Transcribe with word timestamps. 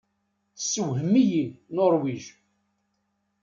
Tessewhem-iyi 0.57 1.43
Nuṛwij. 1.73 2.23